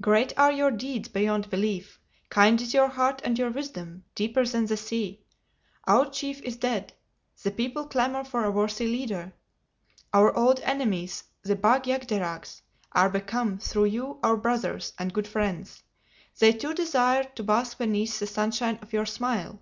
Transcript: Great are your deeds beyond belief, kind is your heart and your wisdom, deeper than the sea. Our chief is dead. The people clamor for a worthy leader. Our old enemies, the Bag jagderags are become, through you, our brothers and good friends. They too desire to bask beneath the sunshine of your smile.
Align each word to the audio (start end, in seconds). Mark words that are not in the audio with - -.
Great 0.00 0.32
are 0.38 0.50
your 0.50 0.70
deeds 0.70 1.10
beyond 1.10 1.50
belief, 1.50 2.00
kind 2.30 2.58
is 2.62 2.72
your 2.72 2.88
heart 2.88 3.20
and 3.22 3.38
your 3.38 3.50
wisdom, 3.50 4.02
deeper 4.14 4.46
than 4.46 4.64
the 4.64 4.78
sea. 4.78 5.22
Our 5.86 6.08
chief 6.08 6.40
is 6.40 6.56
dead. 6.56 6.94
The 7.42 7.50
people 7.50 7.86
clamor 7.88 8.24
for 8.24 8.44
a 8.46 8.50
worthy 8.50 8.86
leader. 8.86 9.34
Our 10.10 10.34
old 10.34 10.58
enemies, 10.60 11.24
the 11.42 11.54
Bag 11.54 11.82
jagderags 11.82 12.62
are 12.92 13.10
become, 13.10 13.58
through 13.58 13.84
you, 13.92 14.20
our 14.22 14.38
brothers 14.38 14.94
and 14.98 15.12
good 15.12 15.28
friends. 15.28 15.82
They 16.38 16.52
too 16.52 16.72
desire 16.72 17.24
to 17.34 17.42
bask 17.42 17.76
beneath 17.76 18.18
the 18.18 18.26
sunshine 18.26 18.78
of 18.80 18.94
your 18.94 19.04
smile. 19.04 19.60